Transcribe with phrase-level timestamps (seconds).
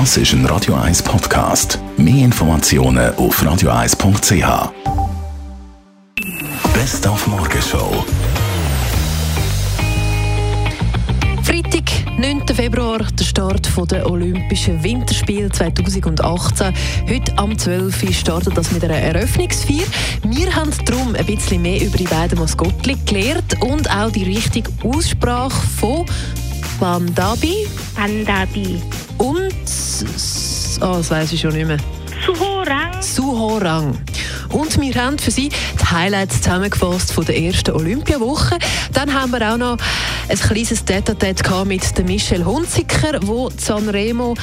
[0.00, 1.78] Das ist ein Radio 1 Podcast.
[1.96, 4.72] Mehr Informationen auf radio1.ch.
[6.74, 8.04] Best auf Morgenshow.
[11.44, 11.84] Freitag,
[12.18, 12.42] 9.
[12.56, 16.74] Februar, der Start der Olympischen Winterspiele 2018.
[17.08, 18.02] Heute am 12.
[18.02, 19.86] Uhr startet das mit einer Eröffnungsfeier.
[20.24, 24.72] Wir haben darum ein bisschen mehr über die beiden Maskottchen gelernt und auch die richtige
[24.82, 26.04] Aussprache von
[26.80, 27.68] Bandabi.
[27.94, 28.82] Pandabi.
[30.80, 31.78] Oh, das weiß ich schon nicht mehr.
[32.24, 33.02] Suhorang.
[33.02, 33.98] Suhorang.
[34.50, 38.58] Und wir haben für Sie die Highlights zusammengefasst von der ersten Olympiawoche.
[38.92, 39.76] Dann haben wir auch noch
[40.28, 44.34] ein kleines Tete-a-Tete mit der Michelle Hunziker, die Sanremo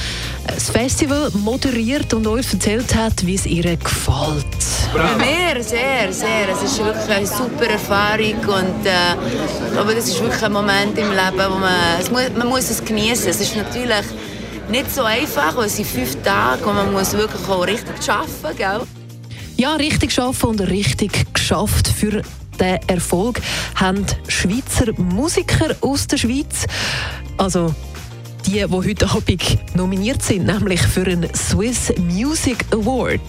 [0.46, 4.46] das Festival moderiert und uns erzählt hat, wie es ihr gefällt.
[4.94, 6.48] Bei mir sehr, sehr.
[6.52, 11.10] Es ist wirklich eine super Erfahrung und äh, aber das ist wirklich ein Moment im
[11.10, 13.28] Leben, wo man, es muss, man muss es genießen.
[13.30, 14.04] Es ist natürlich
[14.72, 18.56] nicht so einfach, weil es sind fünf Tage und man muss wirklich auch richtig arbeiten,
[18.56, 18.80] gell?
[19.58, 22.22] Ja, richtig arbeiten und richtig geschafft für
[22.58, 23.40] den Erfolg
[23.74, 26.66] haben Schweizer Musiker aus der Schweiz,
[27.36, 27.74] also
[28.46, 33.20] die, die heute Abend nominiert sind, nämlich für einen Swiss Music Award.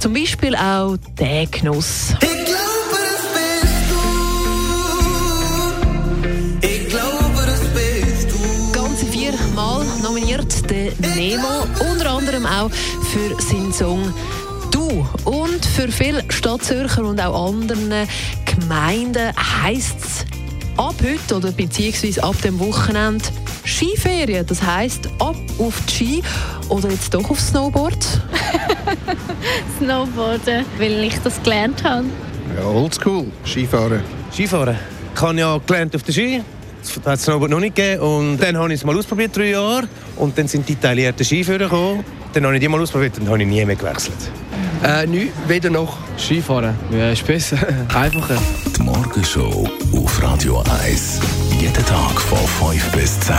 [0.00, 2.14] Zum Beispiel auch der Genuss.
[2.20, 2.39] Ich
[10.98, 14.12] Nemo, unter anderem auch für seinen Song
[14.70, 15.06] Du.
[15.24, 17.92] Und für viele Stadtzürcher und auch anderen
[18.44, 19.32] Gemeinden
[19.62, 20.24] heisst es
[20.76, 23.24] ab heute oder beziehungsweise ab dem Wochenende
[23.64, 24.46] Skiferien.
[24.46, 26.22] Das heisst ab auf die Ski
[26.68, 27.98] oder jetzt doch aufs Snowboard.
[29.78, 32.06] Snowboarden, weil ich das gelernt habe.
[32.56, 34.02] Ja, oldschool, Skifahren.
[34.32, 34.76] Skifahren.
[35.14, 36.42] Ich habe ja gelernt auf der Ski.
[36.82, 38.02] Das hat es Snowboard noch nicht gegeben.
[38.02, 39.88] Und dann habe ich es mal ausprobiert, drei Jahre.
[40.16, 42.04] Und dann sind die detaillierten Skiführer gekommen.
[42.32, 44.16] Dann habe ich die mal ausprobiert und dann habe ich nie mehr gewechselt.
[44.82, 45.98] Äh, nichts, weder noch.
[46.16, 46.74] Skifahren.
[46.90, 47.58] Ja, ist besser.
[47.94, 48.38] Einfacher.
[48.76, 51.20] Die Morgenshow auf Radio 1.
[51.60, 52.38] Jeden Tag von
[52.70, 53.34] 5 bis 10.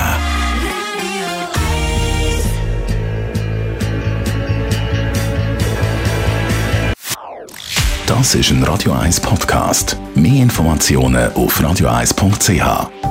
[8.06, 9.98] Das ist ein Radio 1 Podcast.
[10.16, 13.11] Mehr Informationen auf radio1.ch.